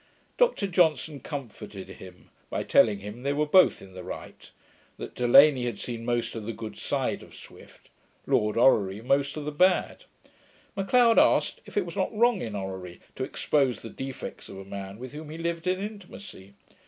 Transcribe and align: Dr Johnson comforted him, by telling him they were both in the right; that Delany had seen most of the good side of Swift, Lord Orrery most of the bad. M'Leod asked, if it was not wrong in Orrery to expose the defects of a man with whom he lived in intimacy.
Dr 0.37 0.65
Johnson 0.65 1.19
comforted 1.19 1.87
him, 1.87 2.31
by 2.49 2.63
telling 2.63 3.01
him 3.01 3.21
they 3.21 3.33
were 3.33 3.45
both 3.45 3.83
in 3.83 3.93
the 3.93 4.03
right; 4.03 4.49
that 4.97 5.13
Delany 5.13 5.65
had 5.67 5.77
seen 5.77 6.05
most 6.05 6.33
of 6.33 6.47
the 6.47 6.53
good 6.53 6.75
side 6.75 7.21
of 7.21 7.35
Swift, 7.35 7.91
Lord 8.25 8.57
Orrery 8.57 9.03
most 9.03 9.37
of 9.37 9.45
the 9.45 9.51
bad. 9.51 10.05
M'Leod 10.75 11.19
asked, 11.19 11.61
if 11.67 11.77
it 11.77 11.85
was 11.85 11.95
not 11.95 12.11
wrong 12.17 12.41
in 12.41 12.55
Orrery 12.55 12.99
to 13.13 13.23
expose 13.23 13.81
the 13.81 13.91
defects 13.91 14.49
of 14.49 14.57
a 14.57 14.65
man 14.65 14.97
with 14.97 15.11
whom 15.11 15.29
he 15.29 15.37
lived 15.37 15.67
in 15.67 15.79
intimacy. 15.79 16.55